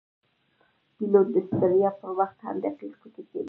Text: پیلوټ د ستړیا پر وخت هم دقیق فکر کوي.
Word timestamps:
پیلوټ 0.95 1.27
د 1.35 1.37
ستړیا 1.49 1.89
پر 1.99 2.09
وخت 2.19 2.37
هم 2.45 2.55
دقیق 2.65 2.93
فکر 3.01 3.23
کوي. 3.29 3.39